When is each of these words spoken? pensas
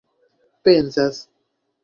pensas 0.63 1.21